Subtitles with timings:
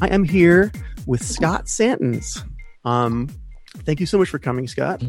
[0.00, 0.70] I am here
[1.06, 2.44] with Scott Santens.
[2.84, 3.28] Um,
[3.78, 5.02] thank you so much for coming, Scott.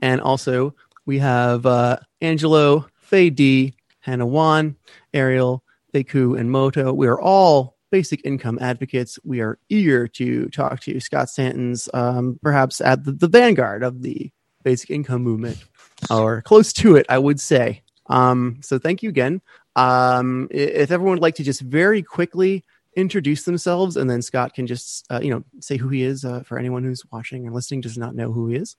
[0.00, 0.74] And also,
[1.04, 4.76] we have uh, Angelo, Faye D, Hannah Wan,
[5.12, 6.94] Ariel, Beku, and Moto.
[6.94, 9.18] We are all basic income advocates.
[9.22, 13.82] We are eager to talk to you, Scott Santens, um, perhaps at the, the vanguard
[13.82, 14.30] of the
[14.62, 15.62] basic income movement,
[16.08, 17.82] or close to it, I would say.
[18.06, 19.42] Um, so thank you again.
[19.76, 22.64] Um, if everyone would like to just very quickly
[22.96, 26.42] introduce themselves, and then Scott can just uh, you know say who he is uh,
[26.42, 28.76] for anyone who's watching and listening does not know who he is,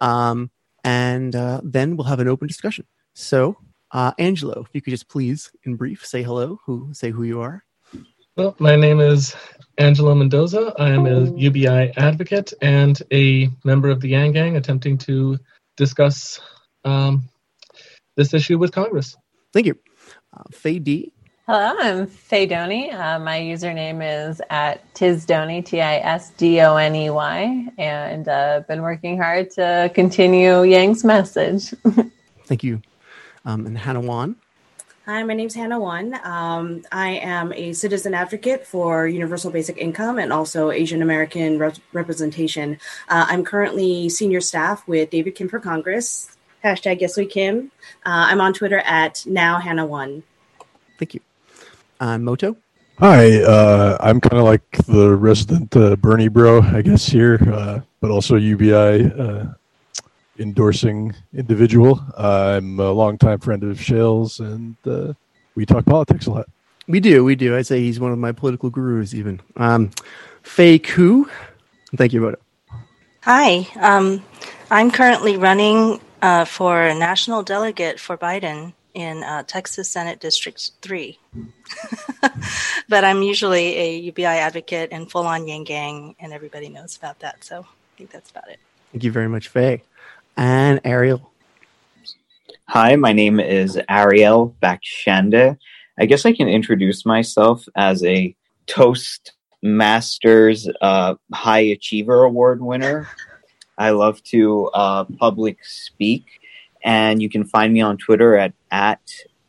[0.00, 0.50] um,
[0.84, 2.86] and uh, then we'll have an open discussion.
[3.14, 3.56] So,
[3.92, 7.40] uh, Angelo, if you could just please, in brief, say hello, who say who you
[7.40, 7.64] are.
[8.36, 9.34] Well, my name is
[9.78, 10.72] Angelo Mendoza.
[10.78, 15.38] I am a UBI advocate and a member of the Yang Gang attempting to
[15.76, 16.40] discuss
[16.84, 17.28] um,
[18.16, 19.16] this issue with Congress.
[19.52, 19.76] Thank you,
[20.36, 21.12] uh, Faye D.
[21.48, 22.92] Hello, I'm Faye Doney.
[22.92, 28.28] Uh, my username is at Tisdoney, T I S D O N E Y, and
[28.28, 31.70] I've uh, been working hard to continue Yang's message.
[32.44, 32.82] Thank you,
[33.46, 34.36] um, and Hannah Wan.
[35.06, 36.20] Hi, my name's Hannah Wan.
[36.22, 41.78] Um, I am a citizen advocate for universal basic income and also Asian American rep-
[41.94, 42.74] representation.
[43.08, 46.36] Uh, I'm currently senior staff with David Kim for Congress.
[46.62, 47.72] Hashtag Yes We Kim.
[48.04, 50.24] Uh, I'm on Twitter at now Hannah One.
[50.98, 51.20] Thank you,
[52.00, 52.56] uh, Moto.
[52.98, 57.80] Hi, uh, I'm kind of like the resident uh, Bernie bro, I guess here, uh,
[58.00, 59.46] but also UBI uh,
[60.38, 62.04] endorsing individual.
[62.16, 65.12] I'm a longtime friend of Shales, and uh,
[65.54, 66.48] we talk politics a lot.
[66.88, 67.56] We do, we do.
[67.56, 69.40] I'd say he's one of my political gurus, even.
[69.56, 69.90] Um,
[70.42, 71.30] Faye Koo.
[71.96, 72.38] Thank you, Moto.
[73.22, 74.24] Hi, um,
[74.70, 81.18] I'm currently running uh, for national delegate for Biden in uh, Texas Senate District 3.
[82.88, 87.20] but I'm usually a UBI advocate and full on Yang Gang, and everybody knows about
[87.20, 87.44] that.
[87.44, 88.58] So I think that's about it.
[88.92, 89.82] Thank you very much, Faye.
[90.36, 91.30] And Ariel.
[92.68, 95.56] Hi, my name is Ariel Bakshande.
[95.98, 98.34] I guess I can introduce myself as a
[98.66, 103.08] Toastmasters uh, High Achiever Award winner.
[103.78, 106.37] I love to uh, public speak,
[106.82, 109.00] and you can find me on Twitter at at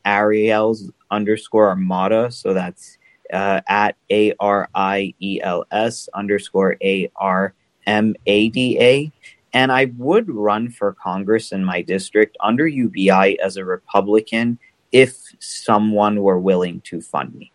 [0.04, 2.30] Ariel's underscore Armada.
[2.30, 2.98] So that's
[3.32, 7.54] uh, at A R I E L S underscore A R
[7.86, 9.12] M A D A.
[9.52, 14.58] And I would run for Congress in my district under UBI as a Republican
[14.92, 17.50] if someone were willing to fund me.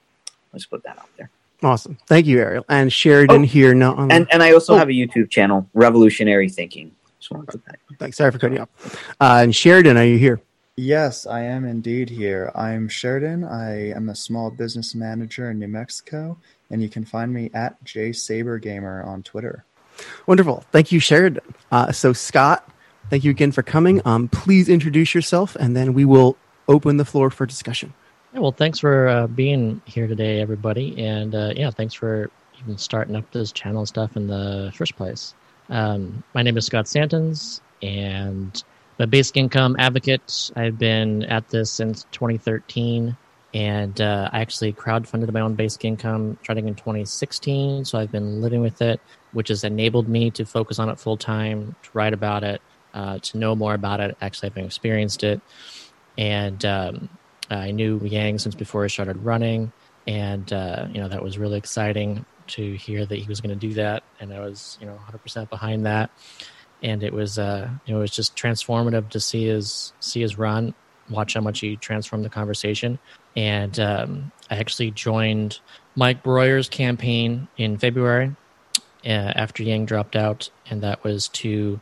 [0.51, 1.29] Let's put that out there.
[1.63, 1.97] Awesome.
[2.05, 2.65] Thank you, Ariel.
[2.69, 3.73] And Sheridan Oh, here.
[3.73, 4.77] No, And and I also Oh.
[4.77, 6.91] have a YouTube channel, Revolutionary Thinking.
[7.25, 7.79] Just want to put that.
[7.97, 8.17] Thanks.
[8.17, 9.15] Sorry for cutting you off.
[9.19, 10.39] Uh, and Sheridan, are you here?
[10.75, 12.51] Yes, I am indeed here.
[12.53, 13.43] I'm Sheridan.
[13.43, 16.37] I am a small business manager in New Mexico,
[16.69, 19.65] and you can find me at jsabergamer on Twitter.
[20.27, 20.65] Wonderful.
[20.71, 21.41] Thank you, Sheridan.
[21.71, 22.69] Uh, so, Scott,
[23.09, 24.03] thank you again for coming.
[24.05, 26.37] Um, please introduce yourself, and then we will
[26.67, 27.91] open the floor for discussion.
[28.35, 32.29] Yeah, well, thanks for uh, being here today, everybody, and uh, yeah, thanks for
[32.61, 35.33] even starting up this channel and stuff in the first place.
[35.69, 38.63] Um, my name is Scott Santens, and
[38.99, 40.51] I'm a basic income advocate.
[40.55, 43.17] I've been at this since 2013,
[43.53, 47.85] and uh, I actually crowdfunded my own basic income starting in 2016.
[47.85, 51.17] So I've been living with it, which has enabled me to focus on it full
[51.17, 52.61] time, to write about it,
[52.93, 54.15] uh, to know more about it.
[54.21, 55.41] Actually, having experienced it,
[56.17, 57.09] and um,
[57.49, 59.71] I knew Yang since before I started running,
[60.05, 63.67] and uh, you know that was really exciting to hear that he was going to
[63.67, 66.09] do that, and I was you know 100% behind that,
[66.83, 70.73] and it was uh, it was just transformative to see his see his run,
[71.09, 72.99] watch how much he transformed the conversation,
[73.35, 75.59] and um, I actually joined
[75.95, 78.35] Mike Broihier's campaign in February
[79.05, 81.79] uh, after Yang dropped out, and that was to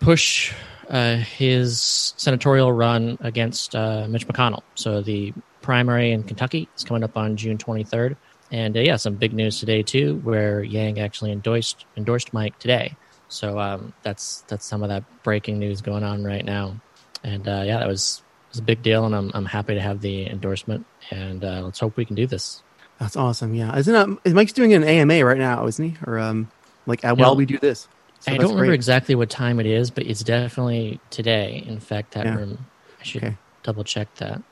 [0.00, 0.52] push
[0.88, 4.62] uh, his senatorial run against uh, Mitch McConnell.
[4.74, 8.16] So the primary in Kentucky is coming up on June 23rd,
[8.50, 12.96] and uh, yeah, some big news today too, where Yang actually endorsed endorsed Mike today.
[13.28, 16.80] So um, that's that's some of that breaking news going on right now,
[17.22, 20.00] and uh, yeah, that was was a big deal, and I'm I'm happy to have
[20.00, 22.62] the endorsement, and uh, let's hope we can do this.
[23.00, 23.54] That's awesome.
[23.54, 24.18] Yeah, isn't it?
[24.24, 25.96] Is Mike's doing an AMA right now, isn't he?
[26.06, 26.50] Or um,
[26.86, 27.88] like while we do this.
[28.20, 28.74] So I don't remember great.
[28.74, 31.62] exactly what time it is, but it's definitely today.
[31.66, 32.36] In fact, that Yeah.
[32.36, 32.66] room.
[33.00, 33.36] I should Okay.
[33.62, 34.42] double check that.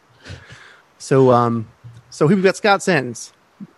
[0.98, 1.68] So, um,
[2.10, 3.32] so we've got Scott Santens.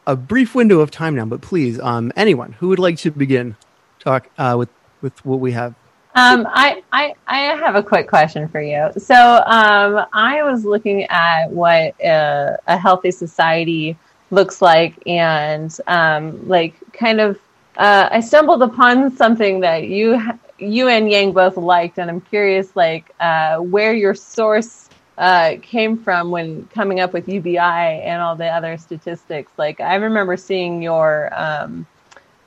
[0.07, 3.57] A brief window of time now, but please, um, anyone who would like to begin
[3.99, 4.69] talk uh, with
[5.01, 5.75] with what we have.
[6.17, 8.89] Um, I, I, I have a quick question for you.
[8.97, 13.97] So, um, I was looking at what uh, a healthy society
[14.31, 17.39] looks like, and um, like kind of.
[17.77, 20.21] Uh, I stumbled upon something that you
[20.59, 24.84] you and Yang both liked, and I'm curious, like uh, where your source
[25.19, 29.53] uh, came from when coming up with UBI and all the other statistics.
[29.57, 31.87] Like I remember seeing your um,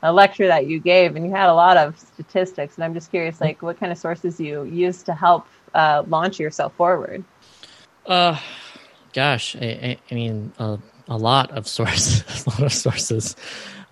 [0.03, 3.09] a lecture that you gave, and you had a lot of statistics, and I'm just
[3.09, 7.23] curious, like what kind of sources you used to help uh, launch yourself forward.
[8.05, 8.39] Uh,
[9.13, 10.77] gosh, I, I mean, uh,
[11.07, 13.35] a lot of sources, a lot of sources.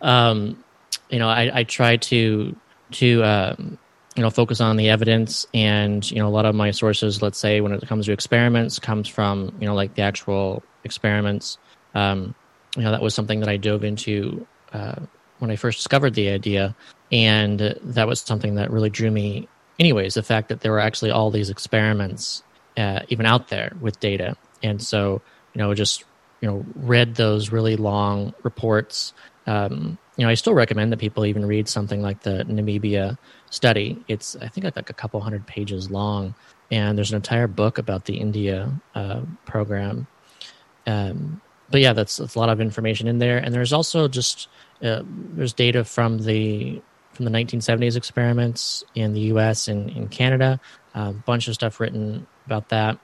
[0.02, 0.64] Um,
[1.10, 2.56] you know, I, I try to
[2.92, 3.78] to um,
[4.16, 5.46] you know focus on the evidence.
[5.54, 8.80] And you know a lot of my sources let's say when it comes to experiments
[8.80, 11.58] comes from you know like the actual experiments.
[11.94, 12.36] Um,
[12.76, 14.96] you know that was something that i dove into uh,
[15.40, 16.76] when i first discovered the idea.
[17.12, 19.48] And that was something that really drew me
[19.80, 22.44] anyways the fact that there were actually all these experiments
[22.78, 24.36] uh, even out there with data.
[24.64, 25.22] And so
[25.54, 26.04] you know just
[26.42, 29.14] you know read those really long reports
[29.48, 33.18] um, you know i still recommend that people even read something like the namibia
[33.56, 34.04] study.
[34.08, 36.36] It's I think like, a couple hundred pages long,
[36.70, 40.08] and there's an entire book about the India uh, program.
[40.86, 41.42] Um,
[41.72, 44.50] but yeah, that's, that's a lot of information in there, and there's also just
[44.84, 46.82] uh, there's data from the
[47.14, 49.68] from the 1970s experiments in the U.S.
[49.70, 50.60] and in Canada.
[50.94, 53.00] A bunch of stuff written about that,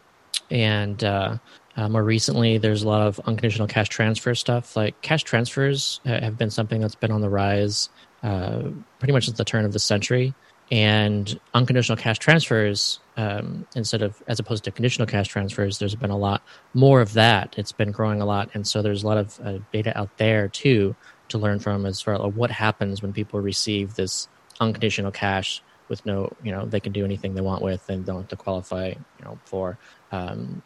[0.51, 1.37] and uh,
[1.75, 4.75] uh, more recently, there's a lot of unconditional cash transfer stuff.
[4.75, 7.89] Like cash transfers have been something that's been on the rise
[8.23, 8.63] uh,
[8.99, 10.33] pretty much at the turn of the century.
[10.69, 16.11] And unconditional cash transfers, um, instead of as opposed to conditional cash transfers, there's been
[16.11, 16.41] a lot
[16.73, 17.55] more of that.
[17.57, 20.47] It's been growing a lot, and so there's a lot of uh, data out there
[20.47, 20.95] too
[21.27, 24.29] to learn from as far as what happens when people receive this
[24.61, 28.19] unconditional cash with no, you know, they can do anything they want with and don't
[28.19, 29.77] have to qualify, you know, for.
[30.13, 30.63] Um,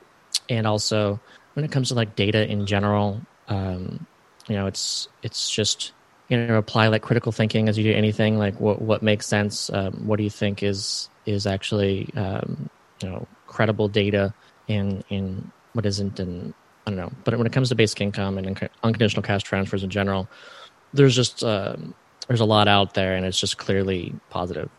[0.49, 1.19] and also
[1.53, 4.05] when it comes to like data in general, um,
[4.47, 5.91] you know, it's it's just
[6.29, 9.69] you know apply like critical thinking as you do anything like what what makes sense
[9.69, 12.69] um, what do you think is is actually um,
[13.01, 14.33] you know credible data
[14.67, 16.53] in in what isn't and
[16.87, 17.11] I don't know.
[17.23, 20.27] But when it comes to basic income and unconditional cash transfers in general
[20.93, 21.93] there's just um,
[22.27, 24.69] there's a lot out there and it's just clearly positive.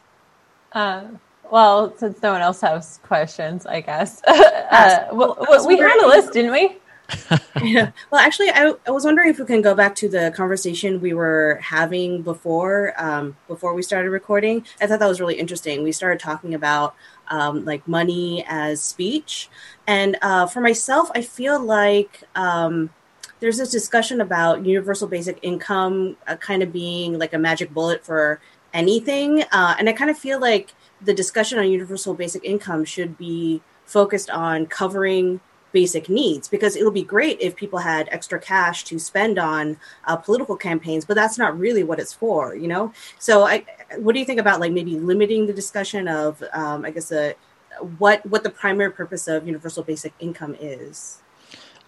[0.72, 1.04] Uh,
[1.50, 6.32] well since no one else has questions I guess uh, well, we had a list
[6.32, 6.78] didn't we
[7.62, 7.90] yeah.
[8.10, 11.14] Well, actually, I, I was wondering if we can go back to the conversation we
[11.14, 14.64] were having before um, before we started recording.
[14.80, 15.82] I thought that was really interesting.
[15.82, 16.94] We started talking about
[17.28, 19.48] um, like money as speech,
[19.86, 22.90] and uh, for myself, I feel like um,
[23.40, 28.04] there's this discussion about universal basic income uh, kind of being like a magic bullet
[28.04, 28.40] for
[28.72, 30.74] anything, uh, and I kind of feel like
[31.06, 35.40] the discussion on universal basic income should be focused on covering
[35.72, 39.76] basic needs because it would be great if people had extra cash to spend on
[40.06, 42.92] uh, political campaigns but that's not really what it's for you know?
[43.18, 43.64] So i
[43.98, 47.36] what do you think about like maybe limiting the discussion of um, i guess the
[47.98, 51.22] what what the primary purpose of universal basic income is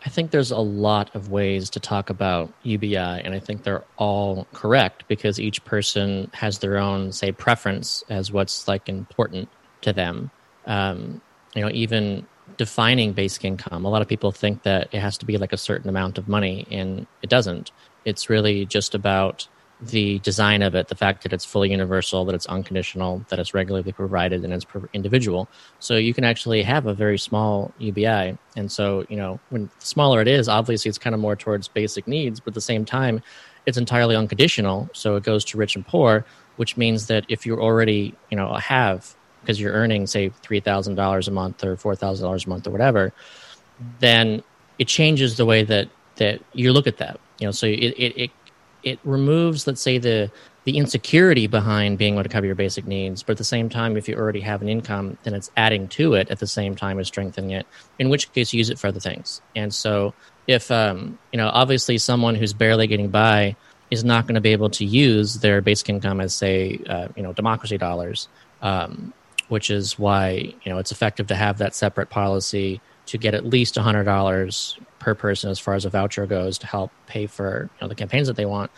[0.09, 3.85] I think there's a lot of ways to talk about UBI, and I think they're
[3.99, 9.51] all correct because each person has their own, say, preference as what's like important
[9.83, 10.31] to them.
[10.65, 11.21] Um,
[11.55, 12.27] you know, even
[12.57, 13.85] defining basic income.
[13.85, 16.27] A lot of people think that it has to be like a certain amount of
[16.27, 17.71] money, and it doesn't.
[18.07, 19.47] It's really just about
[19.81, 23.55] the design of it, the fact that it's fully universal, that it's unconditional, that it's
[23.55, 25.49] regularly provided, and it's individual.
[25.79, 28.37] So you can actually have a very small UBI.
[28.57, 32.09] And so, you know, when smaller it is, obviously it's kind of more towards basic
[32.09, 33.23] needs, but at the same time,
[33.67, 34.89] it's entirely unconditional.
[34.95, 36.25] So it goes to rich and poor,
[36.57, 40.97] which means that if you're already, you know, have because you're earning say three thousand
[40.97, 43.13] dollars a month or four thousand dollars a month or whatever,
[44.01, 44.43] then
[44.79, 47.21] it changes the way that that you look at that.
[47.39, 48.31] You know, so it it it,
[48.89, 50.31] it removes, let's say, the
[50.65, 53.97] the insecurity behind being able to cover your basic needs, but at the same time,
[53.97, 56.99] if you already have an income, then it's adding to it at the same time
[56.99, 57.67] as strengthening it.
[57.99, 59.41] In which case, use it for other things.
[59.57, 60.13] And so,
[60.47, 63.57] if um, you know, obviously, someone who's barely getting by
[63.91, 67.23] is not going to be able to use their basic income as, say, uh, you
[67.23, 68.29] know, democracy dollars.
[68.61, 69.15] Um,
[69.49, 73.47] which is why you know it's effective to have that separate policy to get at
[73.47, 77.83] least $100 per person as far as a voucher goes to help pay for you
[77.83, 78.71] know, the campaigns that they want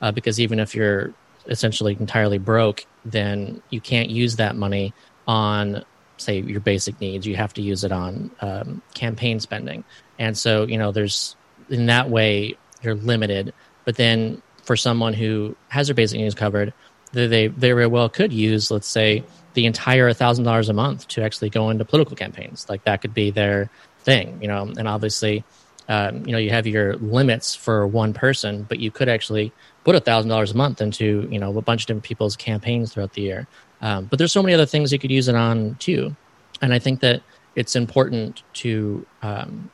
[0.00, 1.12] uh, because even if you're
[1.46, 4.92] essentially entirely broke then you can't use that money
[5.26, 5.84] on
[6.16, 9.84] say your basic needs you have to use it on um, campaign spending
[10.18, 11.36] and so you know there's
[11.70, 13.52] in that way you're limited
[13.84, 16.74] but then for someone who has their basic needs covered
[17.12, 19.24] they, they very well could use let's say
[19.58, 22.64] the entire thousand dollars a month to actually go into political campaigns.
[22.68, 24.72] Like that could be their thing, you know.
[24.78, 25.44] And obviously,
[25.88, 29.52] um, you know you have your limits for one person, but you could actually
[29.84, 32.92] put a thousand dollars a month into you know a bunch of different people's campaigns
[32.92, 33.46] throughout the year.
[33.80, 36.14] Um, but there's so many other things you could use it on too,
[36.60, 37.22] and I think that
[37.54, 39.70] it's important to um,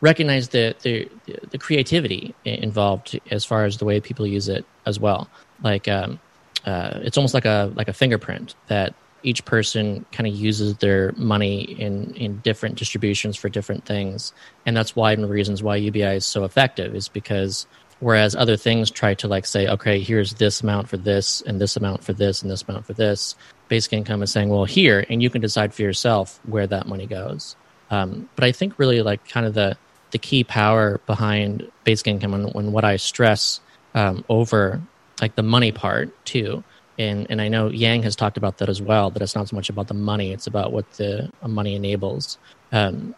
[0.00, 1.08] recognize the, the
[1.50, 5.28] the creativity involved as far as the way people use it as well.
[5.62, 6.20] Like um,
[6.64, 8.94] uh, it's almost like a like a fingerprint that
[9.26, 14.32] each person kind of uses their money in in different distributions for different things,
[14.64, 17.66] and that's one of the reasons why UBI is so effective is because
[18.00, 21.76] whereas other things try to like say okay here's this amount for this and this
[21.76, 23.34] amount for this and this amount for this
[23.68, 27.06] basic income is saying well here and you can decide for yourself where that money
[27.06, 27.56] goes
[27.90, 29.74] um, but i think really like kind of the
[30.10, 33.60] the key power behind basic income and, and what I stress
[33.94, 34.80] um, over
[35.20, 36.62] like the money part too.
[36.98, 39.10] And and I know Yang has talked about that as well.
[39.10, 42.38] That it's not so much about the money; it's about what the money enables.
[42.72, 43.14] Um,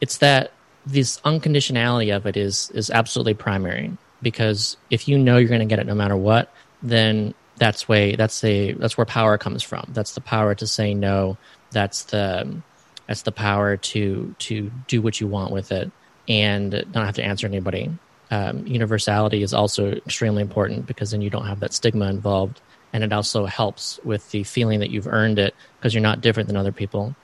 [0.00, 0.52] it's that
[0.86, 5.66] this unconditionality of it is is absolutely primary because if you know you're going to
[5.66, 6.52] get it no matter what,
[6.82, 9.90] then that's way that's the that's where power comes from.
[9.92, 11.36] That's the power to say no.
[11.70, 12.62] That's the
[13.06, 15.90] that's the power to to do what you want with it
[16.28, 17.90] and not have to answer anybody.
[18.30, 22.60] Um, universality is also extremely important because then you don't have that stigma involved.
[22.92, 26.46] And it also helps with the feeling that you've earned it because you're not different
[26.46, 27.14] than other people.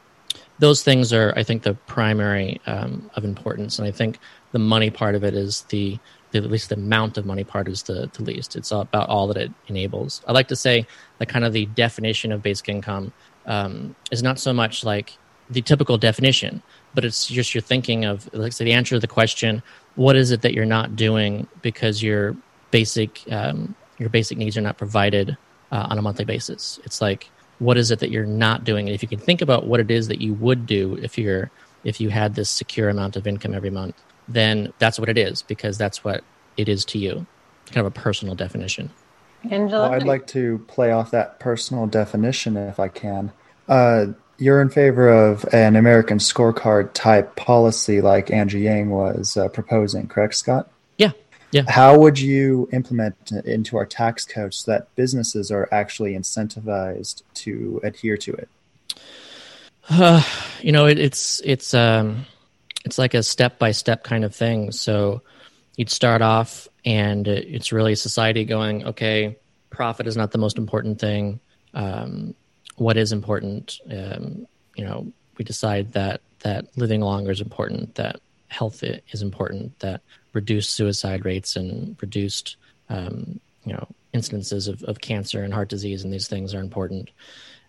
[0.58, 3.78] Those things are, I think, the primary um, of importance.
[3.78, 4.18] And I think
[4.52, 5.98] the money part of it is the,
[6.30, 8.56] the, at least the amount of money part is the, the least.
[8.56, 10.22] It's about all that it enables.
[10.26, 10.86] I like to say
[11.18, 13.12] that kind of the definition of basic income
[13.46, 15.16] um, is not so much like
[15.50, 16.62] the typical definition,
[16.94, 19.62] but it's just you're thinking of like say the answer to the question
[19.94, 22.36] what is it that you're not doing because your
[22.70, 25.36] basic um, your basic needs are not provided
[25.72, 26.78] uh, on a monthly basis.
[26.84, 28.86] It's like what is it that you're not doing?
[28.86, 31.50] And if you can think about what it is that you would do if you're
[31.84, 33.94] if you had this secure amount of income every month
[34.28, 36.22] then that's what it is because that's what
[36.56, 37.26] it is to you.
[37.66, 38.90] Kind of a personal definition.
[39.50, 39.90] Angela?
[39.90, 43.32] Well, i'd like to play off that personal definition if i can.
[43.68, 44.06] Uh,
[44.36, 50.06] you're in favor of an American scorecard type policy like Andrew Yang was uh, proposing,
[50.06, 50.70] correct, Scott?
[51.50, 51.62] Yeah.
[51.66, 57.80] How would you implement into our tax code so that businesses are actually incentivized to
[57.82, 58.48] adhere to it?
[59.88, 60.22] Uh,
[60.60, 62.26] you know, it, it's it's um,
[62.84, 64.72] it's like a step by step kind of thing.
[64.72, 65.22] So
[65.76, 69.38] you'd start off, and it's really society going, okay,
[69.70, 71.40] profit is not the most important thing.
[71.72, 72.34] Um,
[72.76, 73.80] what is important.
[73.90, 79.78] Um, you know, we decide that that living longer is important, that health is important,
[79.80, 80.00] that
[80.32, 82.56] reduced suicide rates and reduced
[82.88, 87.10] um, you know incidences of, of cancer and heart disease and these things are important.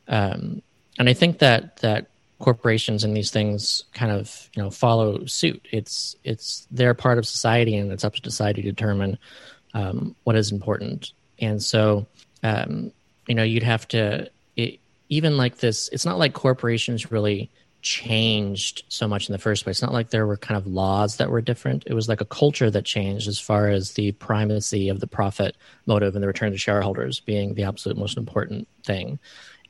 [0.07, 0.62] Um,
[0.98, 2.07] and I think that that
[2.39, 5.65] corporations and these things kind of you know follow suit.
[5.71, 9.17] It's it's they're part of society and it's up to society to determine
[9.74, 11.12] um, what is important.
[11.39, 12.07] And so
[12.43, 12.91] um,
[13.27, 17.50] you know you'd have to it, even like this, it's not like corporations really
[17.81, 19.77] changed so much in the first place.
[19.77, 21.83] It's not like there were kind of laws that were different.
[21.86, 25.55] It was like a culture that changed as far as the primacy of the profit
[25.86, 29.19] motive and the return to shareholders being the absolute most important thing.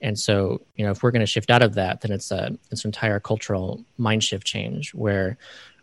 [0.02, 2.58] And so, you know, if we're going to shift out of that, then it's a
[2.72, 5.38] it's an entire cultural mind shift change where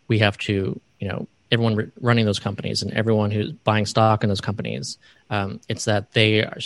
[0.07, 4.23] we have to, you know, everyone re- running those companies and everyone who's buying stock
[4.23, 4.97] in those companies,
[5.29, 6.57] um, it's that they are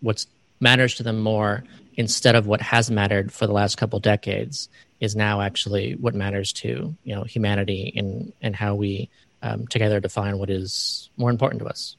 [0.00, 0.26] what's
[0.60, 1.64] matters to them more
[1.96, 4.68] instead of what has mattered for the last couple decades
[5.02, 9.10] is now actually what matters to you know humanity and and how we
[9.42, 11.96] um, together define what is more important to us.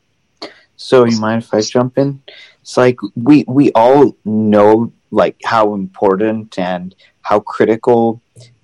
[0.77, 2.23] So you mind if I jump in?
[2.61, 8.21] It's like we we all know like how important and how critical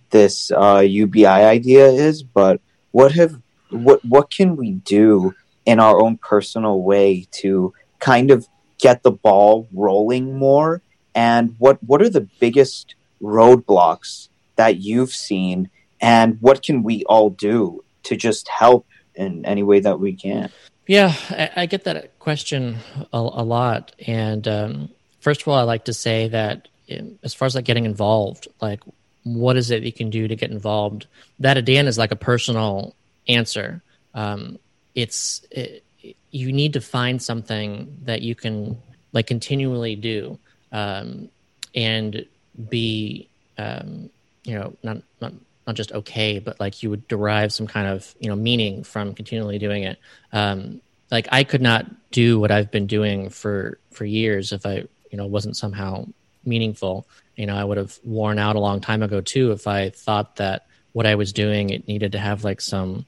[0.10, 6.02] this uh, UBI idea is, but what have what what can we do in our
[6.02, 8.48] own personal way to kind of
[8.80, 10.82] get the ball rolling more
[11.14, 15.70] and what what are the biggest roadblocks that you've seen
[16.02, 18.86] and what can we all do to just help
[19.16, 20.50] in any way that we can?
[20.88, 22.78] Yeah i, I get that question
[23.14, 27.34] a, a lot and um, first of all i like to say that um, as
[27.34, 28.82] far as like getting involved like
[29.24, 31.08] what is it you can do to get involved?
[31.40, 32.96] That again is like a personal
[33.28, 33.82] answer.
[34.14, 34.60] Um,
[34.96, 35.84] it's it,
[36.32, 38.78] you need to find something that you can
[39.12, 40.40] like continually do.
[40.72, 41.30] Um,
[41.76, 42.26] and
[42.68, 44.10] be um,
[44.44, 45.34] you know not not
[45.68, 49.14] not just okay, but like you would derive some kind of you know meaning from
[49.14, 50.00] continually doing it.
[50.34, 54.86] Um, like I could not do what I've been doing for for years if I
[55.12, 56.06] you know wasn't somehow
[56.46, 57.08] meaningful.
[57.36, 60.38] You know, I would have worn out a long time ago too if I thought
[60.38, 63.06] that what I was doing it needed to have like some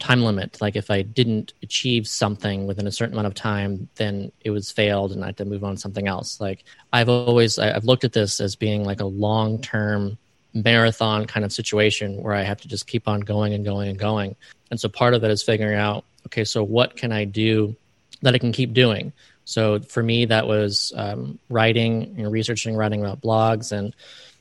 [0.00, 0.60] time limit.
[0.60, 4.72] Like if I didn't achieve something within a certain amount of time, then it was
[4.72, 6.40] failed and I had to move on to something else.
[6.40, 10.18] Like I've always I've looked at this as being like a long term
[10.52, 13.98] marathon kind of situation where I have to just keep on going and going and
[13.98, 14.34] going.
[14.70, 17.76] And so part of it is figuring out, okay, so what can I do
[18.22, 19.12] that I can keep doing?
[19.44, 23.94] So for me, that was um, writing, and researching, writing about blogs, and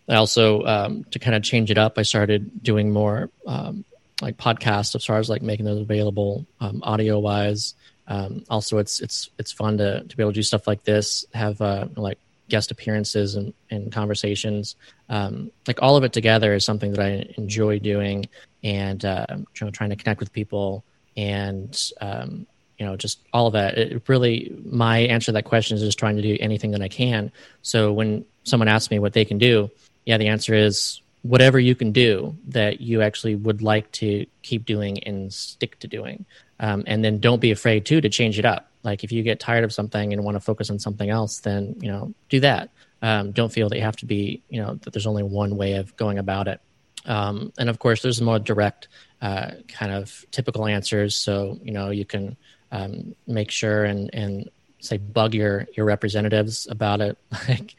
[0.08, 3.86] I also um, to kind of change it up, I started doing more um,
[4.22, 7.76] like podcasts as far as like making those available um, audio wise.
[8.08, 11.26] Um, also, it's it's it's fun to to be able to do stuff like this,
[11.34, 12.18] have uh, like
[12.50, 14.76] guest appearances and, and conversations.
[15.10, 18.26] Um, like all of it together is something that I enjoy doing,
[18.64, 20.84] and uh, you know, trying to connect with people
[21.16, 22.48] and um,
[22.78, 23.78] you know just all of that.
[23.78, 26.88] It really, my answer to that question is just trying to do anything that I
[26.88, 27.32] can.
[27.62, 29.70] So when someone asks me what they can do,
[30.06, 34.66] yeah, the answer is whatever you can do that you actually would like to keep
[34.66, 36.26] doing and stick to doing.
[36.60, 38.70] Um, and then don't be afraid too to change it up.
[38.84, 41.76] Like if you get tired of something and want to focus on something else, then
[41.82, 42.70] you know do that.
[43.02, 45.74] Um, don't feel that you have to be you know that there's only one way
[45.74, 46.62] of going about it.
[47.06, 48.88] Um, and of course, there's more direct
[49.22, 51.16] uh, kind of typical answers.
[51.16, 52.38] So you know you can
[52.72, 54.50] um, make sure and and
[54.80, 57.18] say bug your your representatives about it.
[57.48, 57.76] Like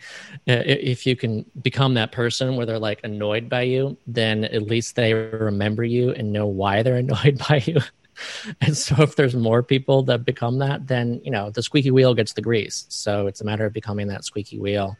[0.46, 4.96] if you can become that person where they're like annoyed by you then at least
[4.96, 7.80] they remember you and know why they're annoyed by you.
[8.60, 12.14] And so if there's more people that become that then you know the squeaky wheel
[12.14, 12.86] gets the grease.
[12.88, 14.96] So it's a matter of becoming that squeaky wheel.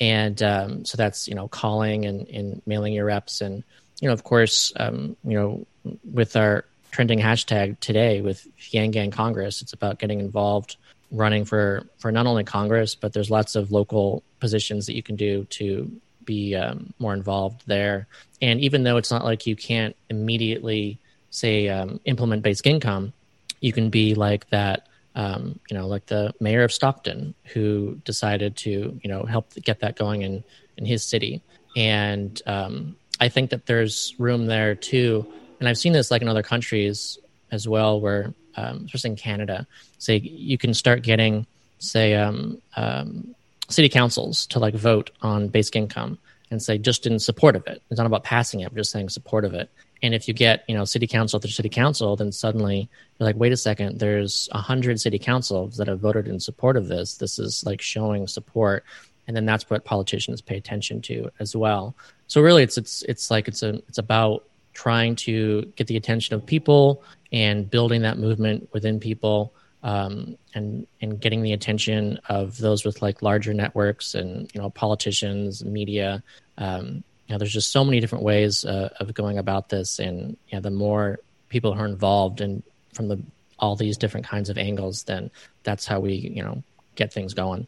[0.00, 3.40] And um, so that's you know calling and, and mailing your reps.
[3.40, 3.62] And
[4.02, 5.66] you know of course um, you know
[6.04, 10.76] with our trending hashtag today with yang gang congress it's about getting involved
[11.12, 15.14] running for for not only Congress, but there's lots of local positions that you can
[15.14, 15.90] do to
[16.24, 18.06] be um, more involved there.
[18.40, 20.98] And even though it's not like you can't immediately
[21.30, 23.12] say um, implement basic income,
[23.60, 24.88] you can be like that.
[25.14, 29.80] Um, you know, like the mayor of Stockton, who decided to you know help get
[29.80, 30.42] that going in
[30.78, 31.42] in his city.
[31.76, 35.26] And um, I think that there's room there too.
[35.60, 37.18] And I've seen this like in other countries
[37.50, 39.66] as well, where um, especially in Canada,
[39.98, 41.46] say you can start getting,
[41.78, 43.34] say, um, um,
[43.68, 46.18] city councils to like vote on basic income
[46.50, 47.82] and say just in support of it.
[47.90, 49.70] It's not about passing it, but just saying support of it.
[50.02, 52.88] And if you get, you know, city council after city council, then suddenly
[53.18, 56.76] you're like, wait a second, there's a hundred city councils that have voted in support
[56.76, 57.16] of this.
[57.16, 58.84] This is like showing support.
[59.26, 61.94] And then that's what politicians pay attention to as well.
[62.26, 66.34] So really it's it's it's like it's a it's about trying to get the attention
[66.34, 72.56] of people and building that movement within people um, and and getting the attention of
[72.58, 76.22] those with like larger networks and you know politicians, media.
[76.58, 80.36] Um, you know, there's just so many different ways uh, of going about this, and
[80.48, 83.20] you know, the more people are involved and from the
[83.58, 85.30] all these different kinds of angles, then
[85.62, 86.62] that's how we you know
[86.94, 87.66] get things going.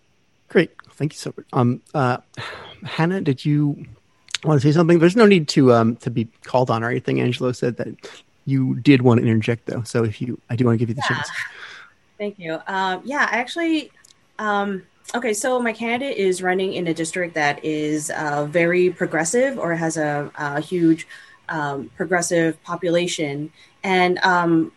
[0.49, 1.47] Great, thank you so much.
[1.53, 2.19] Um, uh,
[2.85, 3.87] Hannah, did you
[4.45, 4.99] want to say something?
[4.99, 7.21] There's no need to um to be called on or anything.
[7.21, 7.89] Angelo said that
[8.47, 10.95] you did want to interject though, so if you, I do want to give you
[10.95, 11.17] the yeah.
[11.17, 11.31] chance.
[12.19, 12.61] Thank you.
[12.67, 13.91] Um, yeah, actually,
[14.39, 14.83] um,
[15.15, 15.35] okay.
[15.35, 19.97] So my candidate is running in a district that is uh, very progressive or has
[19.97, 21.07] a, a huge
[21.49, 23.51] um, progressive population,
[23.83, 24.73] and um,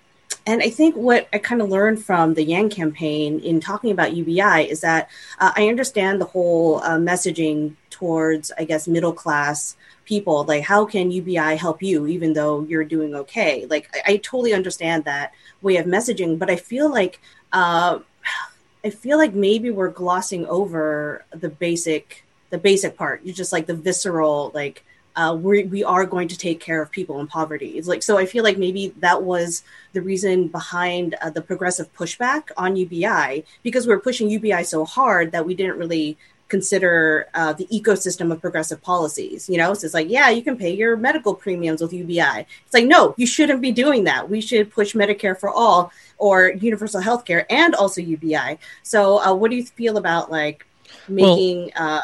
[0.46, 4.16] and I think what I kind of learned from the Yang campaign in talking about
[4.16, 9.76] UBI is that uh, I understand the whole uh, messaging towards, I guess, middle class
[10.06, 10.44] people.
[10.44, 13.66] Like, how can UBI help you even though you're doing okay?
[13.66, 15.34] Like, I, I totally understand that
[15.64, 17.20] way of messaging, but I feel like,
[17.52, 18.00] uh,
[18.86, 23.24] I feel like maybe we're glossing over the basic, the basic part.
[23.24, 24.84] You just like the visceral, like
[25.16, 27.80] uh, we, we are going to take care of people in poverty.
[27.80, 28.20] It's like so.
[28.20, 33.44] I feel like maybe that was the reason behind uh, the progressive pushback on UBI
[33.64, 36.16] because we are pushing UBI so hard that we didn't really
[36.50, 39.50] consider uh, the ecosystem of progressive policies.
[39.50, 42.46] You know, so it's like, yeah, you can pay your medical premiums with UBI.
[42.66, 44.30] It's like, no, you shouldn't be doing that.
[44.30, 48.60] We should push Medicare for all or universal health care and also UBI.
[48.84, 50.66] So, uh, what do you feel about like
[51.08, 51.72] making?
[51.78, 52.02] Well, uh,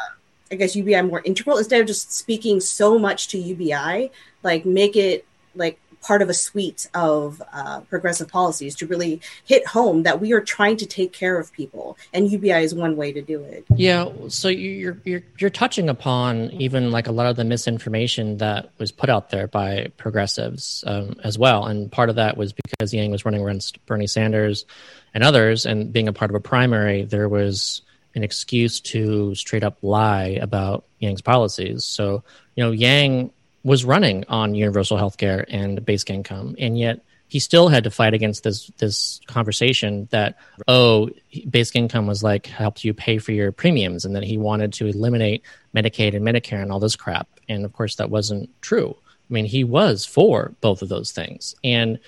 [0.52, 4.10] I guess UBI more integral instead of just speaking so much to UBI,
[4.42, 5.26] like make it
[5.56, 10.32] like part of a suite of uh, progressive policies to really hit home that we
[10.32, 13.64] are trying to take care of people, and UBI is one way to do it.
[13.74, 18.70] Yeah, so you're you're you're touching upon even like a lot of the misinformation that
[18.78, 22.92] was put out there by progressives um, as well, and part of that was because
[22.92, 24.66] Yang was running against Bernie Sanders
[25.14, 27.82] and others, and being a part of a primary, there was
[28.14, 31.84] an excuse to straight up lie about Yang's policies.
[31.84, 32.22] So,
[32.54, 33.30] you know, Yang
[33.64, 38.14] was running on universal healthcare and basic income, and yet he still had to fight
[38.14, 41.10] against this this conversation that oh
[41.50, 44.86] basic income was like helped you pay for your premiums and that he wanted to
[44.86, 45.42] eliminate
[45.74, 47.28] medicaid and medicare and all this crap.
[47.48, 48.96] And of course that wasn't true.
[49.28, 51.54] I mean he was for both of those things.
[51.64, 51.98] And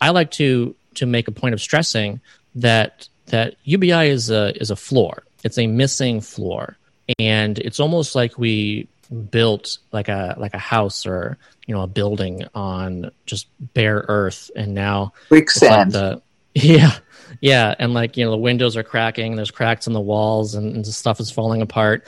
[0.00, 2.20] i like to to make a point of stressing
[2.54, 5.24] that that ubi is a is a floor.
[5.42, 6.76] It's a missing floor.
[7.18, 11.86] And it's almost like we built like a like a house or you know a
[11.86, 14.50] building on just bare earth.
[14.56, 16.22] And now quicksand like the,
[16.54, 16.96] yeah
[17.40, 17.74] yeah.
[17.78, 20.84] And like you know the windows are cracking there's cracks in the walls and, and
[20.84, 22.06] the stuff is falling apart.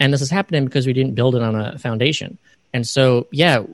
[0.00, 2.38] And this is happening because we didn't build it on a foundation.
[2.72, 3.64] And so yeah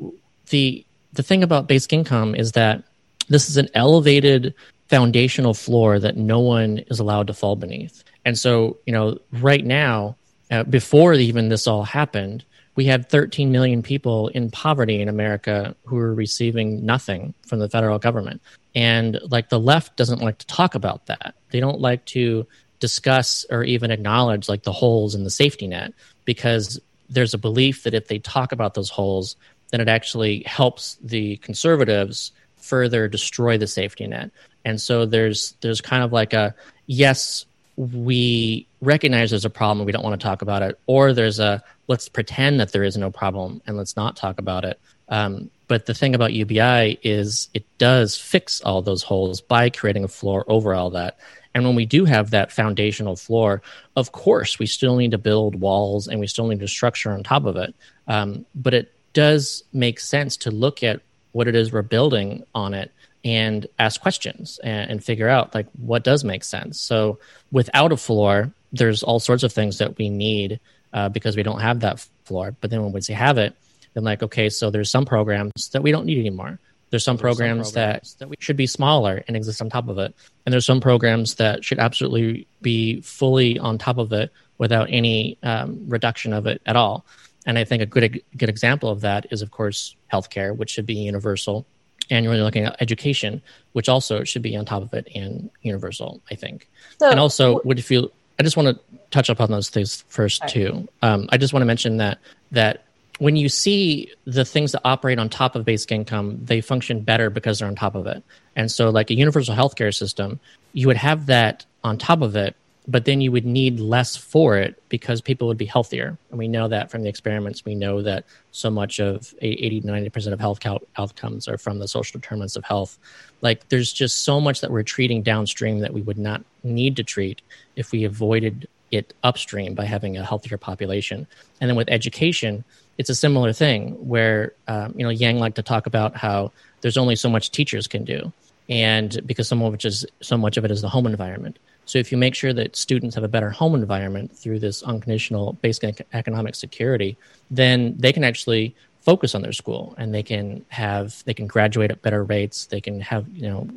[0.50, 2.82] the the thing about basic income is that
[3.28, 4.54] this is an elevated
[4.88, 8.04] foundational floor that no one is allowed to fall beneath.
[8.24, 10.16] And so you know right now
[10.50, 12.44] uh, before even this all happened
[12.76, 17.68] we had 13 million people in poverty in America who were receiving nothing from the
[17.68, 18.42] federal government.
[18.74, 21.34] And like the left doesn't like to talk about that.
[21.50, 22.46] They don't like to
[22.80, 25.92] discuss or even acknowledge like the holes in the safety net
[26.24, 29.36] because there's a belief that if they talk about those holes,
[29.70, 34.30] then it actually helps the conservatives further destroy the safety net.
[34.64, 36.54] And so there's there's kind of like a
[36.86, 37.44] yes,
[37.76, 41.62] we recognize there's a problem, we don't want to talk about it, or there's a
[41.88, 44.80] let's pretend that there is no problem and let's not talk about it.
[45.08, 50.04] Um, but the thing about UBI is it does fix all those holes by creating
[50.04, 51.18] a floor over all that.
[51.54, 53.62] And when we do have that foundational floor,
[53.96, 57.22] of course, we still need to build walls and we still need to structure on
[57.22, 57.74] top of it.
[58.08, 61.00] Um, but it does make sense to look at
[61.32, 62.92] what it is we're building on it
[63.24, 66.78] and ask questions and, and figure out like what does make sense.
[66.78, 67.18] So
[67.50, 70.60] without a floor, there's all sorts of things that we need
[70.92, 72.54] uh, because we don't have that floor.
[72.60, 73.54] But then when we say have it,
[73.94, 76.58] then like, okay, so there's some programs that we don't need anymore.
[76.90, 79.70] There's some, there's programs, some programs that, that we should be smaller and exist on
[79.70, 80.14] top of it.
[80.44, 85.38] And there's some programs that should absolutely be fully on top of it without any
[85.42, 87.04] um, reduction of it at all.
[87.46, 90.86] And I think a good good example of that is, of course, healthcare, which should
[90.86, 91.66] be universal.
[92.10, 95.50] And you're really looking at education, which also should be on top of it and
[95.62, 96.68] universal, I think.
[97.00, 100.42] So, and also, would you feel I just want to touch upon those things first
[100.42, 100.50] right.
[100.50, 100.88] too.
[101.02, 102.18] Um, I just want to mention that
[102.50, 102.84] that
[103.18, 107.30] when you see the things that operate on top of basic income, they function better
[107.30, 108.22] because they're on top of it.
[108.56, 110.40] And so, like a universal healthcare system,
[110.72, 114.58] you would have that on top of it, but then you would need less for
[114.58, 116.18] it because people would be healthier.
[116.30, 117.64] And we know that from the experiments.
[117.64, 120.60] We know that so much of 80 to 90% of health
[120.96, 122.98] outcomes are from the social determinants of health.
[123.40, 127.02] Like there's just so much that we're treating downstream that we would not need to
[127.02, 127.40] treat
[127.74, 131.26] if we avoided it upstream by having a healthier population.
[131.60, 132.64] And then with education,
[132.98, 136.96] it's a similar thing where um, you know Yang liked to talk about how there's
[136.96, 138.32] only so much teachers can do,
[138.68, 141.58] and because so much is so much of it is the home environment.
[141.86, 145.54] So if you make sure that students have a better home environment through this unconditional
[145.54, 147.16] basic economic security,
[147.50, 151.90] then they can actually focus on their school and they can have they can graduate
[151.90, 152.66] at better rates.
[152.66, 153.68] They can have you know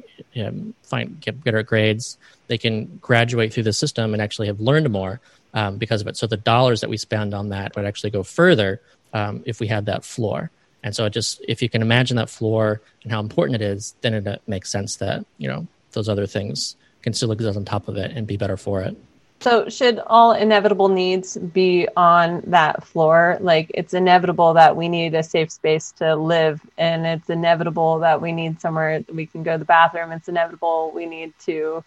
[0.45, 2.17] um, find get better grades.
[2.47, 5.19] They can graduate through the system and actually have learned more
[5.53, 6.15] um, because of it.
[6.15, 8.81] So the dollars that we spend on that would actually go further
[9.13, 10.49] um, if we had that floor.
[10.83, 13.95] And so it just if you can imagine that floor and how important it is
[14.01, 17.65] then it uh, makes sense that you know those other things can still exist on
[17.65, 18.97] top of it and be better for it
[19.39, 23.37] so, should all inevitable needs be on that floor?
[23.39, 28.19] Like, it's inevitable that we need a safe space to live, and it's inevitable that
[28.19, 30.11] we need somewhere we can go to the bathroom.
[30.11, 31.83] It's inevitable we need to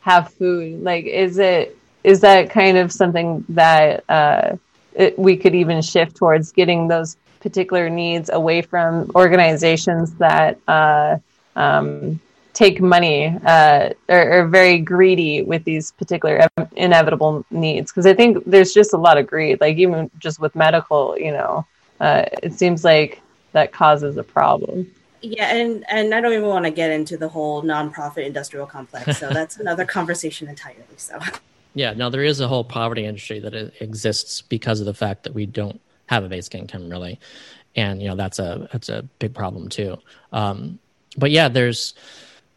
[0.00, 0.82] have food.
[0.82, 4.56] Like, is it is that kind of something that uh,
[4.94, 11.16] it, we could even shift towards getting those particular needs away from organizations that uh,
[11.56, 12.20] um,
[12.52, 17.90] take money uh, or are very greedy with these particular inevitable needs.
[17.90, 21.32] Because i think there's just a lot of greed like even just with medical you
[21.32, 21.66] know
[22.00, 23.20] uh, it seems like
[23.52, 24.90] that causes a problem.
[25.22, 29.18] Yeah and and i don't even want to get into the whole nonprofit industrial complex
[29.18, 31.18] so that's another conversation entirely so.
[31.74, 35.34] Yeah now there is a whole poverty industry that exists because of the fact that
[35.34, 37.18] we don't have a basic income really.
[37.76, 39.96] And you know that's a that's a big problem too.
[40.32, 40.78] Um,
[41.16, 41.94] but yeah there's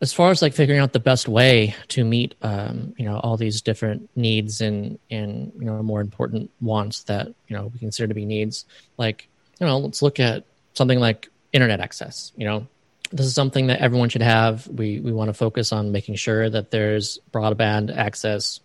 [0.04, 3.38] as far as like figuring out the best way to meet um, you know all
[3.38, 8.08] these different needs and and you know more important wants that you know we consider
[8.08, 8.66] to be needs
[8.98, 12.68] like you know let's look at something like internet access you know?
[13.12, 14.68] This is something that everyone should have.
[14.68, 18.60] We we want to focus on making sure that there's broadband access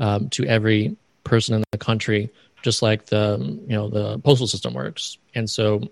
[0.00, 2.28] um, to every person in the country
[2.64, 5.18] just like the you know the postal system works.
[5.36, 5.82] And so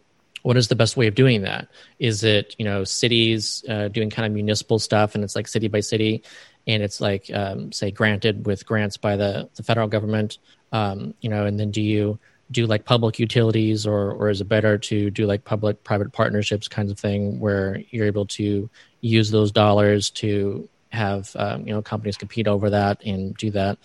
[0.43, 1.69] what is the best way of doing that?
[1.99, 5.69] Is it you know cities uh, doing kind of municipal stuff, and it's like city
[5.69, 6.23] by city,
[6.67, 10.39] and it's like um, say granted with grants by the the federal government,
[10.73, 12.19] um, you know, and then do you
[12.51, 16.69] do like public utilities, or or is it better to do like public private partnerships
[16.69, 18.69] kinds of thing where you're able to
[19.01, 23.79] use those dollars to have um, you know companies compete over that and do that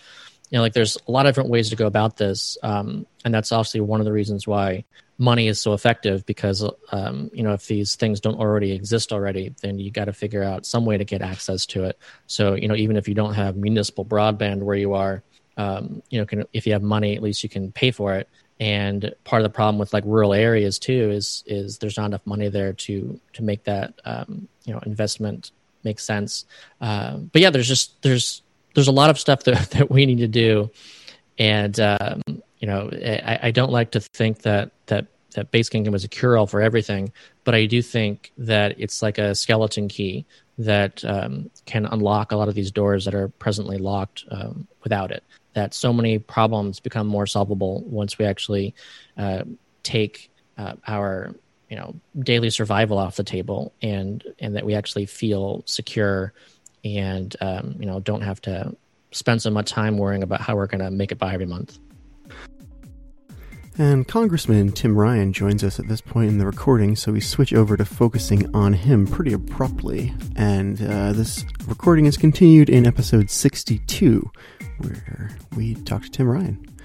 [0.50, 3.32] you know like there's a lot of different ways to go about this um, and
[3.32, 4.84] that's obviously one of the reasons why
[5.18, 9.54] money is so effective because um, you know if these things don't already exist already
[9.62, 11.98] then you got to figure out some way to get access to it.
[12.26, 15.22] So you know even if you don't have municipal broadband where you are
[15.56, 18.28] um, you know can, if you have money at least you can pay for it.
[18.60, 22.24] And part of the problem with like rural areas too is is there's not enough
[22.24, 25.50] money there to to make that um, you know investment
[25.82, 26.44] make sense.
[26.80, 28.42] Uh, but yeah there's just there's
[28.74, 30.70] there's a lot of stuff that, that we need to do.
[31.40, 32.22] And um,
[32.60, 34.70] you know I, I don't like to think that
[35.38, 37.12] that basic income is a cure all for everything
[37.44, 40.26] but i do think that it's like a skeleton key
[40.58, 45.12] that um, can unlock a lot of these doors that are presently locked um, without
[45.12, 45.22] it.
[45.54, 48.74] That so many problems become more solvable once we actually
[49.16, 49.44] uh,
[49.82, 51.34] take uh, our
[51.70, 56.32] you know daily survival off the table and and that we actually feel secure
[56.84, 58.74] and um, you know don't have to
[59.12, 61.78] spend so much time worrying about how we're going to make it by every month
[63.78, 67.54] and Congressman Tim Ryan joins us at this point in the recording, so we switch
[67.54, 70.12] over to focusing on him pretty abruptly.
[70.36, 74.30] And uh, this recording is continued in episode 62,
[74.78, 76.77] where we talk to Tim Ryan.